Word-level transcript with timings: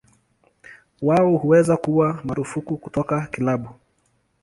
Wao 1.01 1.37
huweza 1.37 1.77
kuwa 1.77 2.21
marufuku 2.23 2.77
kutoka 2.77 3.27
kilabu. 3.27 3.69